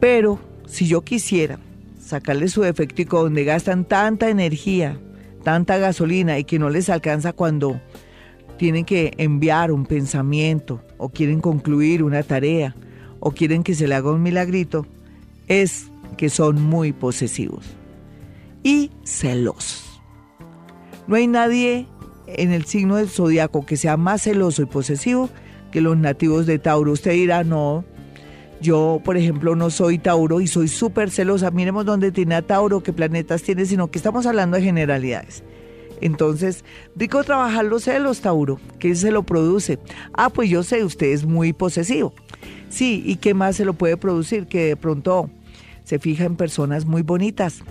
[0.00, 1.60] Pero si yo quisiera
[2.00, 4.98] sacarle su efectico donde gastan tanta energía,
[5.44, 7.80] tanta gasolina y que no les alcanza cuando
[8.58, 12.74] tienen que enviar un pensamiento o quieren concluir una tarea
[13.20, 14.88] o quieren que se le haga un milagrito,
[15.46, 17.64] es que son muy posesivos
[18.64, 19.81] y celosos.
[21.06, 21.86] No hay nadie
[22.26, 25.28] en el signo del zodiaco que sea más celoso y posesivo
[25.70, 26.92] que los nativos de Tauro.
[26.92, 27.84] Usted dirá, no,
[28.60, 31.50] yo, por ejemplo, no soy Tauro y soy súper celosa.
[31.50, 35.42] Miremos dónde tiene a Tauro, qué planetas tiene, sino que estamos hablando de generalidades.
[36.00, 36.64] Entonces,
[36.96, 38.60] rico trabajar los celos, Tauro.
[38.78, 39.78] ¿Qué se lo produce?
[40.12, 42.12] Ah, pues yo sé, usted es muy posesivo.
[42.68, 44.46] Sí, ¿y qué más se lo puede producir?
[44.46, 45.30] Que de pronto
[45.84, 47.62] se fija en personas muy bonitas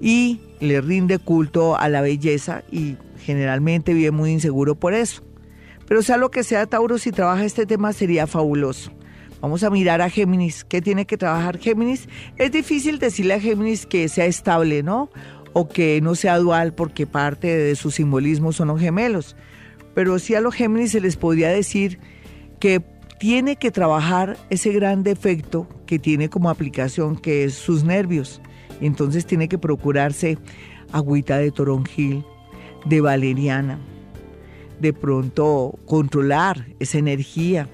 [0.00, 5.22] y le rinde culto a la belleza y generalmente vive muy inseguro por eso.
[5.86, 8.90] Pero sea lo que sea, Tauro, si trabaja este tema sería fabuloso.
[9.40, 10.64] Vamos a mirar a Géminis.
[10.64, 12.08] ¿Qué tiene que trabajar Géminis?
[12.36, 15.10] Es difícil decirle a Géminis que sea estable, ¿no?
[15.54, 19.36] o que no sea dual porque parte de su simbolismo son los gemelos.
[19.94, 21.98] Pero sí a los Géminis se les podría decir
[22.58, 22.82] que
[23.18, 28.42] tiene que trabajar ese gran defecto que tiene como aplicación, que es sus nervios.
[28.80, 30.38] Entonces tiene que procurarse
[30.92, 32.24] agüita de toronjil,
[32.84, 33.78] de valeriana,
[34.80, 37.68] de pronto controlar esa energía.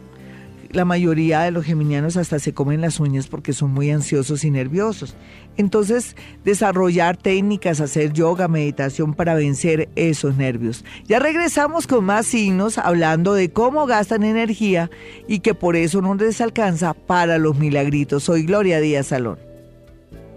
[0.71, 4.51] La mayoría de los geminianos hasta se comen las uñas porque son muy ansiosos y
[4.51, 5.17] nerviosos.
[5.57, 10.85] Entonces, desarrollar técnicas, hacer yoga, meditación para vencer esos nervios.
[11.09, 14.91] Ya regresamos con más signos hablando de cómo gastan energía
[15.27, 18.23] y que por eso no les alcanza para los milagritos.
[18.23, 19.50] Soy Gloria Díaz Salón.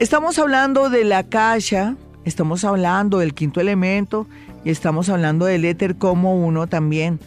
[0.03, 4.27] Estamos hablando de la caja, estamos hablando del quinto elemento
[4.65, 7.21] y estamos hablando del éter como uno también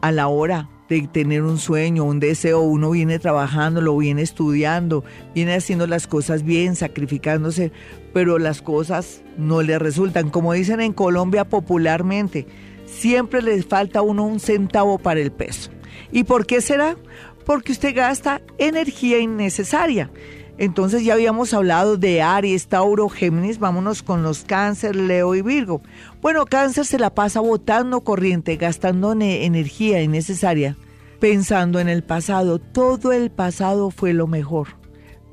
[0.00, 5.02] a la hora de tener un sueño, un deseo, uno viene trabajando, lo viene estudiando,
[5.34, 7.72] viene haciendo las cosas bien, sacrificándose,
[8.12, 10.30] pero las cosas no le resultan.
[10.30, 12.46] Como dicen en Colombia popularmente,
[12.86, 15.72] siempre les falta a uno un centavo para el peso.
[16.12, 16.96] ¿Y por qué será?
[17.44, 20.12] Porque usted gasta energía innecesaria.
[20.56, 25.82] Entonces ya habíamos hablado de Aries, Tauro, Géminis, vámonos con los Cáncer, Leo y Virgo.
[26.22, 30.76] Bueno, Cáncer se la pasa botando corriente, gastando energía innecesaria,
[31.18, 32.60] pensando en el pasado.
[32.60, 34.83] Todo el pasado fue lo mejor.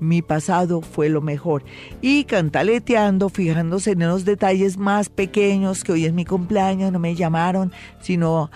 [0.01, 1.63] Mi pasado fue lo mejor.
[2.01, 7.13] Y cantaleteando, fijándose en los detalles más pequeños, que hoy es mi cumpleaños, no me
[7.13, 8.49] llamaron, sino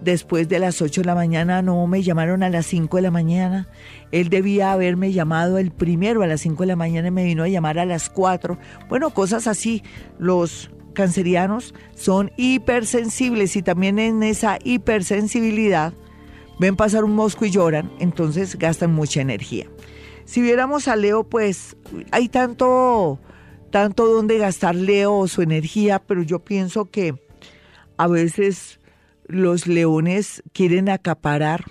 [0.00, 3.10] después de las 8 de la mañana, no me llamaron a las 5 de la
[3.10, 3.68] mañana.
[4.12, 7.42] Él debía haberme llamado el primero a las 5 de la mañana y me vino
[7.42, 8.56] a llamar a las 4.
[8.88, 9.82] Bueno, cosas así.
[10.20, 15.94] Los cancerianos son hipersensibles y también en esa hipersensibilidad
[16.60, 19.66] ven pasar un mosco y lloran, entonces gastan mucha energía.
[20.24, 21.76] Si viéramos a Leo, pues
[22.10, 23.18] hay tanto,
[23.70, 27.14] tanto donde gastar Leo su energía, pero yo pienso que
[27.96, 28.80] a veces
[29.26, 31.64] los leones quieren acaparar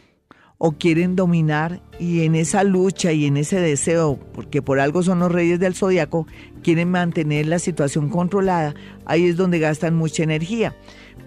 [0.64, 5.18] o quieren dominar y en esa lucha y en ese deseo, porque por algo son
[5.18, 6.28] los reyes del zodiaco,
[6.62, 10.76] quieren mantener la situación controlada, ahí es donde gastan mucha energía.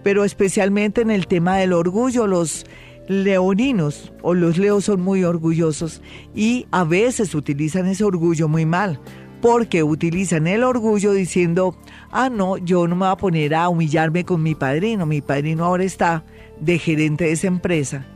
[0.04, 2.64] Pero especialmente en el tema del orgullo, los
[3.08, 6.00] leoninos o los leos son muy orgullosos
[6.34, 9.00] y a veces utilizan ese orgullo muy mal,
[9.40, 11.76] porque utilizan el orgullo diciendo,
[12.10, 15.64] ah, no, yo no me voy a poner a humillarme con mi padrino, mi padrino
[15.64, 16.24] ahora está
[16.60, 18.06] de gerente de esa empresa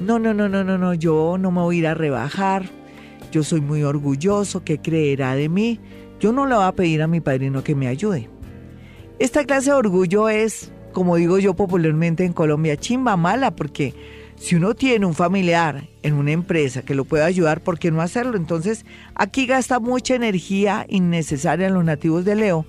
[0.00, 2.68] no, no, no, no, no, no, yo no me voy a ir a rebajar,
[3.32, 5.80] yo soy muy orgulloso, ¿qué creerá de mí?
[6.20, 8.28] Yo no le voy a pedir a mi padrino que me ayude.
[9.18, 13.92] Esta clase de orgullo es, como digo yo popularmente en Colombia, chimba mala, porque
[14.36, 18.00] si uno tiene un familiar en una empresa que lo puede ayudar, ¿por qué no
[18.00, 18.38] hacerlo?
[18.38, 22.64] Entonces, aquí gasta mucha energía innecesaria en los nativos de Leo,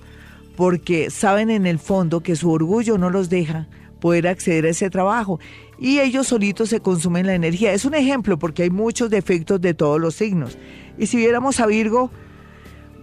[0.56, 3.66] porque saben en el fondo que su orgullo no los deja
[3.98, 5.40] poder acceder a ese trabajo
[5.78, 7.72] y ellos solitos se consumen la energía.
[7.72, 10.58] Es un ejemplo porque hay muchos defectos de todos los signos.
[10.98, 12.10] Y si viéramos a Virgo,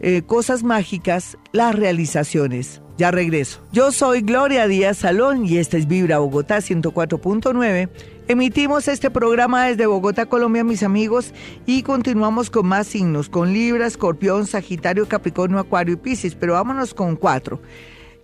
[0.00, 2.82] eh, cosas mágicas, las realizaciones.
[2.98, 3.60] Ya regreso.
[3.72, 7.90] Yo soy Gloria Díaz Salón y esta es Vibra Bogotá 104.9.
[8.28, 11.32] Emitimos este programa desde Bogotá, Colombia, mis amigos,
[11.64, 16.92] y continuamos con más signos, con Libra, Escorpión, Sagitario, Capricornio, Acuario y Piscis, pero vámonos
[16.92, 17.60] con cuatro.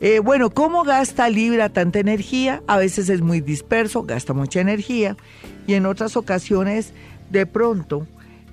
[0.00, 2.64] Eh, bueno, ¿cómo gasta Libra tanta energía?
[2.66, 5.16] A veces es muy disperso, gasta mucha energía,
[5.68, 6.92] y en otras ocasiones,
[7.30, 8.08] de pronto,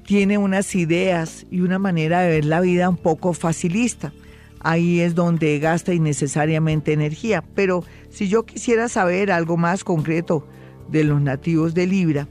[0.06, 4.14] tiene unas ideas y una manera de ver la vida un poco facilista
[4.62, 7.44] ahí es donde gasta innecesariamente energía.
[7.56, 10.46] Pero si yo quisiera saber algo más concreto
[10.92, 12.28] de los nativos de Libra,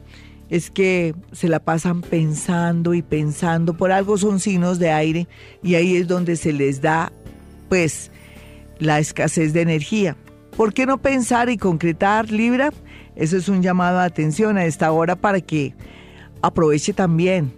[0.50, 5.28] es que se la pasan pensando y pensando, por algo son signos de aire
[5.62, 7.12] y ahí es donde se les da
[7.68, 8.10] pues
[8.78, 10.16] la escasez de energía.
[10.56, 12.72] ¿Por qué no pensar y concretar Libra?
[13.14, 15.74] Eso es un llamado a atención a esta hora para que
[16.40, 17.52] aproveche también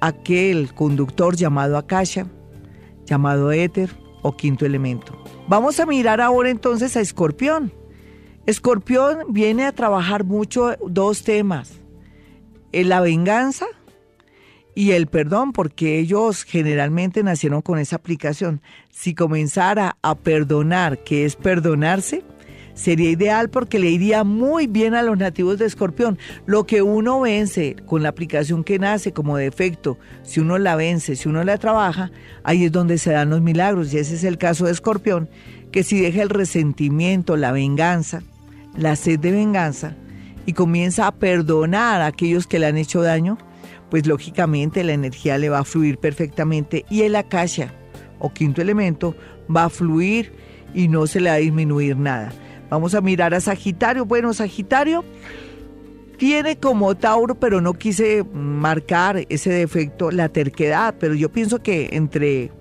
[0.00, 2.26] aquel conductor llamado Akasha,
[3.06, 3.90] llamado Éter,
[4.22, 5.16] o quinto elemento.
[5.48, 7.72] Vamos a mirar ahora entonces a Escorpión.
[8.50, 11.70] Escorpión viene a trabajar mucho dos temas,
[12.72, 13.66] la venganza
[14.74, 18.60] y el perdón, porque ellos generalmente nacieron con esa aplicación.
[18.90, 22.24] Si comenzara a perdonar, que es perdonarse,
[22.74, 26.18] sería ideal porque le iría muy bien a los nativos de Escorpión.
[26.44, 31.14] Lo que uno vence con la aplicación que nace como defecto, si uno la vence,
[31.14, 32.10] si uno la trabaja,
[32.42, 33.94] ahí es donde se dan los milagros.
[33.94, 35.28] Y ese es el caso de Escorpión,
[35.70, 38.24] que si deja el resentimiento, la venganza,
[38.76, 39.96] la sed de venganza,
[40.46, 43.38] y comienza a perdonar a aquellos que le han hecho daño,
[43.90, 47.74] pues lógicamente la energía le va a fluir perfectamente y el akasha
[48.18, 49.14] o quinto elemento
[49.54, 50.32] va a fluir
[50.74, 52.32] y no se le va a disminuir nada.
[52.68, 54.04] Vamos a mirar a Sagitario.
[54.04, 55.04] Bueno, Sagitario
[56.18, 61.90] tiene como Tauro, pero no quise marcar ese defecto, la terquedad, pero yo pienso que
[61.92, 62.52] entre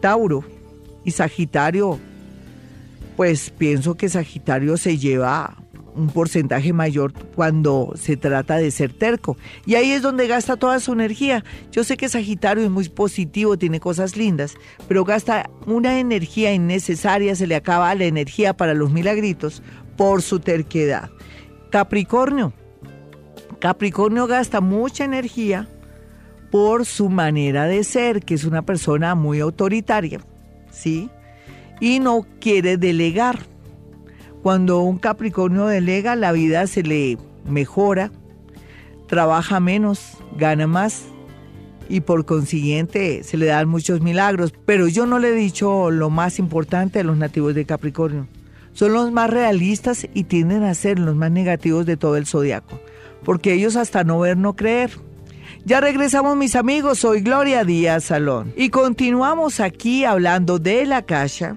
[0.00, 0.44] Tauro
[1.04, 1.98] y Sagitario,
[3.18, 5.56] pues pienso que Sagitario se lleva
[5.96, 9.36] un porcentaje mayor cuando se trata de ser terco.
[9.66, 11.44] Y ahí es donde gasta toda su energía.
[11.72, 14.54] Yo sé que Sagitario es muy positivo, tiene cosas lindas,
[14.86, 19.64] pero gasta una energía innecesaria, se le acaba la energía para los milagritos
[19.96, 21.10] por su terquedad.
[21.70, 22.52] Capricornio.
[23.58, 25.68] Capricornio gasta mucha energía
[26.52, 30.20] por su manera de ser, que es una persona muy autoritaria,
[30.70, 31.10] ¿sí?
[31.80, 33.38] Y no quiere delegar
[34.42, 38.12] cuando un Capricornio delega, la vida se le mejora,
[39.06, 41.04] trabaja menos, gana más
[41.88, 44.54] y por consiguiente se le dan muchos milagros.
[44.64, 48.28] Pero yo no le he dicho lo más importante a los nativos de Capricornio.
[48.72, 52.80] Son los más realistas y tienden a ser los más negativos de todo el zodiaco,
[53.24, 54.92] porque ellos hasta no ver no creer.
[55.64, 61.56] Ya regresamos mis amigos, soy Gloria Díaz Salón y continuamos aquí hablando de la caja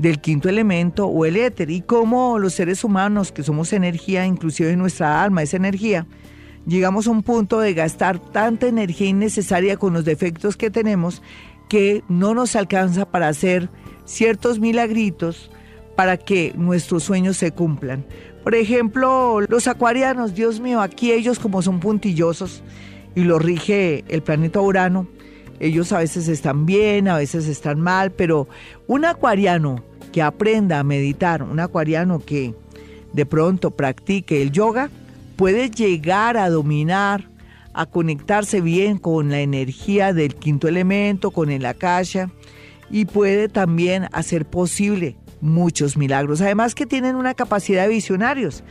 [0.00, 4.74] del quinto elemento o el éter y cómo los seres humanos que somos energía, inclusive
[4.74, 6.06] nuestra alma es energía,
[6.66, 11.20] llegamos a un punto de gastar tanta energía innecesaria con los defectos que tenemos
[11.68, 13.68] que no nos alcanza para hacer
[14.06, 15.50] ciertos milagritos
[15.96, 18.06] para que nuestros sueños se cumplan.
[18.42, 22.62] Por ejemplo, los acuarianos, Dios mío, aquí ellos como son puntillosos
[23.14, 25.08] y lo rige el planeta Urano,
[25.58, 28.48] ellos a veces están bien, a veces están mal, pero
[28.86, 32.54] un acuariano que aprenda a meditar, un acuariano que
[33.12, 34.90] de pronto practique el yoga,
[35.36, 37.28] puede llegar a dominar,
[37.72, 42.30] a conectarse bien con la energía del quinto elemento, con el akasha,
[42.90, 46.40] y puede también hacer posible muchos milagros.
[46.40, 48.62] Además que tienen una capacidad de visionarios.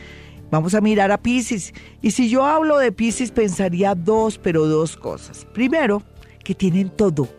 [0.52, 1.74] Vamos a mirar a Pisces.
[2.02, 5.46] Y si yo hablo de Pisces, pensaría dos, pero dos cosas.
[5.54, 6.02] Primero,
[6.44, 7.30] que tienen todo.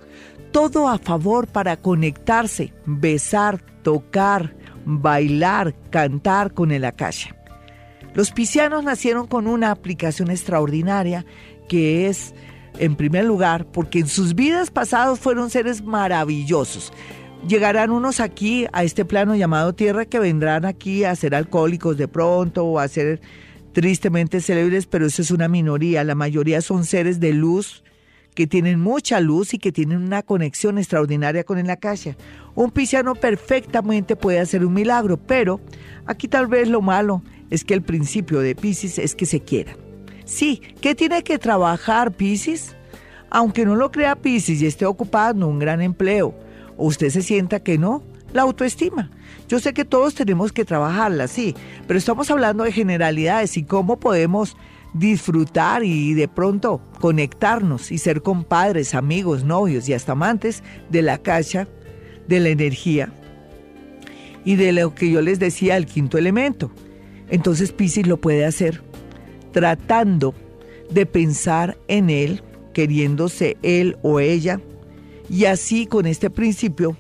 [0.53, 7.36] Todo a favor para conectarse, besar, tocar, bailar, cantar con el Akasha.
[8.14, 11.24] Los piscianos nacieron con una aplicación extraordinaria
[11.68, 12.34] que es,
[12.78, 16.92] en primer lugar, porque en sus vidas pasadas fueron seres maravillosos.
[17.46, 22.09] Llegarán unos aquí a este plano llamado Tierra que vendrán aquí a ser alcohólicos de
[22.09, 23.20] pronto o a ser
[23.72, 26.03] tristemente célebres, pero eso es una minoría.
[26.03, 27.84] La mayoría son seres de luz
[28.41, 32.16] que tienen mucha luz y que tienen una conexión extraordinaria con el Akasha.
[32.55, 35.61] Un pisciano perfectamente puede hacer un milagro, pero
[36.07, 39.76] aquí tal vez lo malo es que el principio de Pisces es que se quiera.
[40.24, 42.74] Sí, ¿qué tiene que trabajar Pisces?
[43.28, 46.34] Aunque no lo crea Pisces y esté ocupando un gran empleo,
[46.78, 49.11] o usted se sienta que no, la autoestima.
[49.49, 51.55] Yo sé que todos tenemos que trabajarla, sí,
[51.86, 54.57] pero estamos hablando de generalidades y cómo podemos
[54.95, 61.18] disfrutar y de pronto conectarnos y ser compadres, amigos, novios y hasta amantes de la
[61.18, 61.68] cacha,
[62.28, 63.12] de la energía
[64.45, 66.70] y de lo que yo les decía, el quinto elemento.
[67.28, 68.82] Entonces Pisces lo puede hacer
[69.53, 70.34] tratando
[70.91, 74.61] de pensar en él, queriéndose él o ella,
[75.28, 76.97] y así con este principio,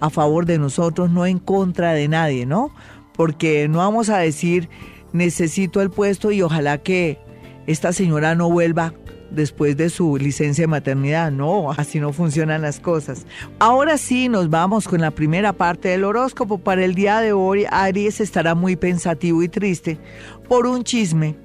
[0.01, 2.73] a favor de nosotros, no en contra de nadie, ¿no?
[3.15, 4.69] Porque no vamos a decir
[5.13, 7.19] necesito el puesto y ojalá que
[7.67, 8.95] esta señora no vuelva
[9.31, 11.31] después de su licencia de maternidad.
[11.31, 13.27] No, así no funcionan las cosas.
[13.59, 16.59] Ahora sí, nos vamos con la primera parte del horóscopo.
[16.59, 19.99] Para el día de hoy, Aries estará muy pensativo y triste
[20.49, 21.37] por un chisme,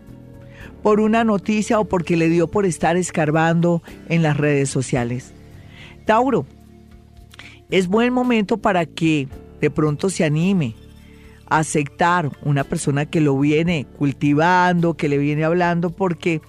[0.82, 5.34] por una noticia o porque le dio por estar escarbando en las redes sociales.
[6.06, 6.46] Tauro,
[7.70, 9.28] es buen momento para que
[9.62, 10.76] de pronto se anime
[11.50, 16.42] a aceptar una persona que lo viene cultivando, que le viene hablando, porque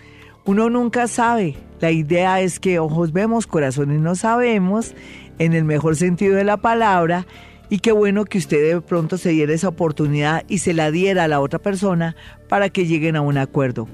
[0.45, 1.57] uno nunca sabe.
[1.81, 4.95] La idea es que ojos vemos, corazones no sabemos,
[5.39, 7.27] en el mejor sentido de la palabra,
[7.69, 11.25] y qué bueno que usted de pronto se diera esa oportunidad y se la diera
[11.25, 12.15] a la otra persona
[12.49, 13.89] para que lleguen a un acuerdo.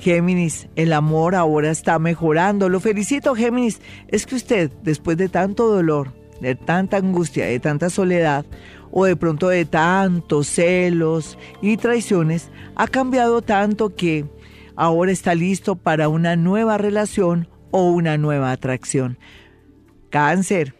[0.00, 2.70] Géminis, el amor ahora está mejorando.
[2.70, 3.80] Lo felicito, Géminis.
[4.08, 8.46] Es que usted, después de tanto dolor, de tanta angustia, de tanta soledad,
[8.90, 14.24] o de pronto de tantos celos y traiciones, ha cambiado tanto que
[14.80, 19.18] ahora está listo para una nueva relación o una nueva atracción.
[20.08, 20.74] Cáncer.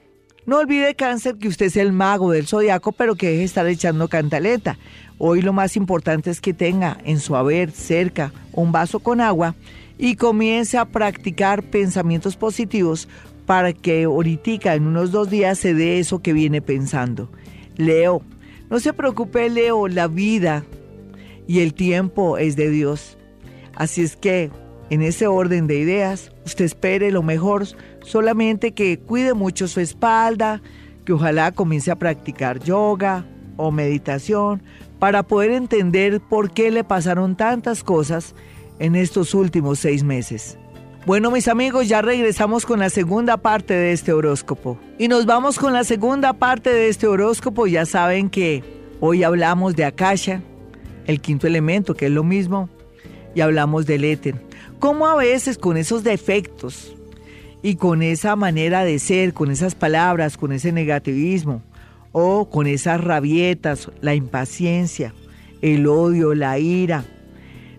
[0.47, 4.09] No olvide cáncer que usted es el mago del zodiaco, pero que deje estar echando
[4.09, 4.79] cantaleta.
[5.19, 9.55] Hoy lo más importante es que tenga en su haber cerca un vaso con agua
[9.99, 13.07] y comience a practicar pensamientos positivos
[13.45, 17.31] para que ahorita en unos dos días se dé eso que viene pensando.
[17.77, 18.23] Leo,
[18.71, 20.65] no se preocupe Leo, la vida
[21.47, 23.19] y el tiempo es de Dios.
[23.75, 24.51] Así es que,
[24.91, 27.67] en ese orden de ideas, usted espere lo mejor,
[28.03, 30.63] solamente que cuide mucho su espalda,
[31.05, 33.25] que ojalá comience a practicar yoga
[33.57, 34.63] o meditación
[34.99, 38.35] para poder entender por qué le pasaron tantas cosas
[38.79, 40.59] en estos últimos seis meses.
[41.07, 44.79] Bueno, mis amigos, ya regresamos con la segunda parte de este horóscopo.
[44.99, 47.67] Y nos vamos con la segunda parte de este horóscopo.
[47.67, 48.63] Ya saben que
[49.03, 50.43] Hoy hablamos de Akasha,
[51.07, 52.69] el quinto elemento, que es lo mismo,
[53.35, 54.35] y hablamos del éter.
[54.79, 56.97] ¿Cómo a veces con esos defectos
[57.63, 61.63] y con esa manera de ser, con esas palabras, con ese negativismo,
[62.13, 65.15] o con esas rabietas, la impaciencia,
[65.63, 67.05] el odio, la ira,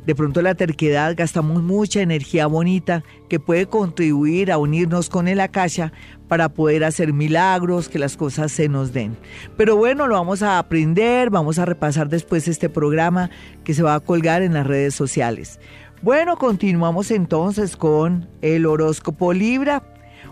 [0.05, 5.39] de pronto la terquedad, gastamos mucha energía bonita que puede contribuir a unirnos con el
[5.39, 5.93] akasha
[6.27, 9.15] para poder hacer milagros, que las cosas se nos den.
[9.57, 13.29] Pero bueno, lo vamos a aprender, vamos a repasar después este programa
[13.63, 15.59] que se va a colgar en las redes sociales.
[16.01, 19.83] Bueno, continuamos entonces con el horóscopo Libra.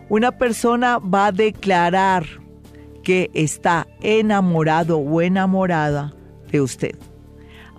[0.10, 2.26] Una persona va a declarar
[3.04, 6.14] que está enamorado o enamorada
[6.52, 6.96] de usted.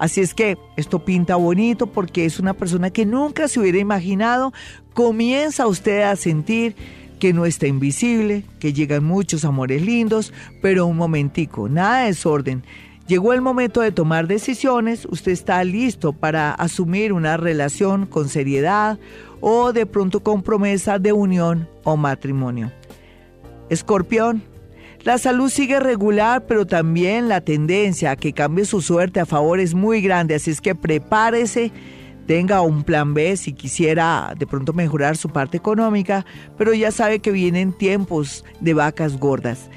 [0.00, 4.54] Así es que esto pinta bonito porque es una persona que nunca se hubiera imaginado.
[4.94, 6.74] Comienza usted a sentir
[7.18, 10.32] que no está invisible, que llegan muchos amores lindos,
[10.62, 12.64] pero un momentico, nada de desorden.
[13.08, 18.98] Llegó el momento de tomar decisiones, usted está listo para asumir una relación con seriedad
[19.40, 22.72] o de pronto con promesa de unión o matrimonio.
[23.68, 24.42] Escorpión,
[25.02, 29.60] la salud sigue regular, pero también la tendencia a que cambie su suerte a favor
[29.60, 31.72] es muy grande, así es que prepárese,
[32.26, 36.26] tenga un plan B si quisiera de pronto mejorar su parte económica,
[36.58, 39.70] pero ya sabe que vienen tiempos de vacas gordas.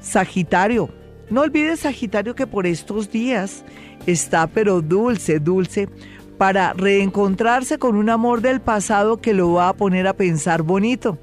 [0.00, 0.90] Sagitario,
[1.30, 3.64] no olvide Sagitario que por estos días
[4.06, 5.88] está pero dulce, dulce
[6.38, 11.18] para reencontrarse con un amor del pasado que lo va a poner a pensar bonito.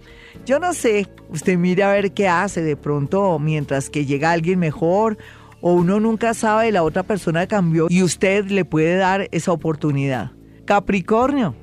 [0.47, 4.59] Yo no sé, usted mire a ver qué hace de pronto mientras que llega alguien
[4.59, 5.17] mejor
[5.59, 10.31] o uno nunca sabe, la otra persona cambió y usted le puede dar esa oportunidad.
[10.63, 11.53] Capricornio,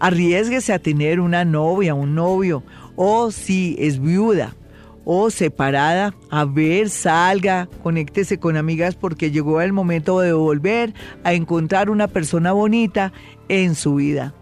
[0.00, 2.64] arriesguese a tener una novia, un novio,
[2.96, 4.56] o si es viuda
[5.04, 11.32] o separada, a ver, salga, conéctese con amigas porque llegó el momento de volver a
[11.32, 13.12] encontrar una persona bonita
[13.48, 14.34] en su vida.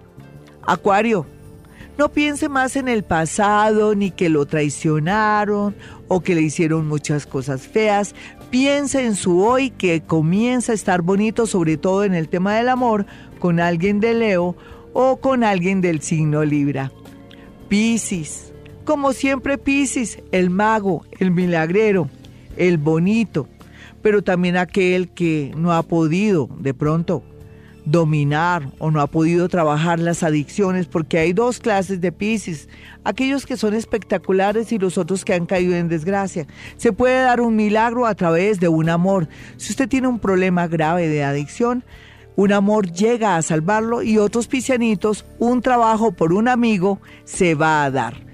[0.63, 1.27] Acuario,
[1.97, 5.77] no piense más en el pasado, ni que lo traicionaron
[6.09, 8.15] o que le hicieron muchas cosas feas.
[8.51, 12.69] Piense en su hoy que comienza a estar bonito, sobre todo en el tema del
[12.69, 13.07] amor,
[13.39, 14.57] con alguien de Leo
[14.93, 16.91] o con alguien del signo Libra.
[17.69, 18.53] Piscis.
[18.85, 22.11] Como siempre Piscis, el mago, el milagrero,
[22.57, 23.49] el bonito,
[24.03, 27.23] pero también aquel que no ha podido de pronto
[27.85, 32.69] dominar o no ha podido trabajar las adicciones, porque hay dos clases de Pisces,
[33.05, 36.47] aquellos que son espectaculares y los otros que han caído en desgracia.
[36.77, 39.29] Se puede dar un milagro a través de un amor.
[39.57, 41.85] Si usted tiene un problema grave de adicción,
[42.37, 47.85] un amor llega a salvarlo y otros piscianitos, un trabajo por un amigo se va
[47.85, 48.34] a dar.